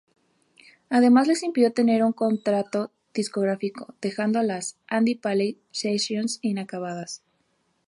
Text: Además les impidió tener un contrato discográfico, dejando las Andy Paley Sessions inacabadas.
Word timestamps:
Además 0.89 1.27
les 1.27 1.43
impidió 1.43 1.73
tener 1.73 2.03
un 2.03 2.11
contrato 2.11 2.91
discográfico, 3.13 3.93
dejando 4.01 4.41
las 4.41 4.75
Andy 4.87 5.13
Paley 5.13 5.61
Sessions 5.69 6.39
inacabadas. 6.41 7.21